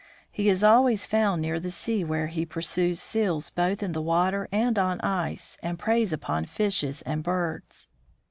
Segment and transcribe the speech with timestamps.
[0.31, 4.49] He is always found near the sea, where he pursues seals both in the water
[4.51, 7.87] and on ice, and preys upon fishes and birds.